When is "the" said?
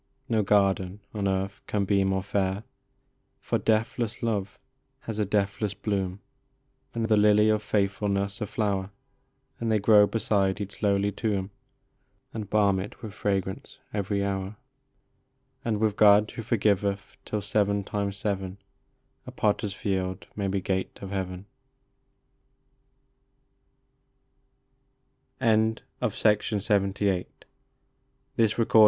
7.07-7.15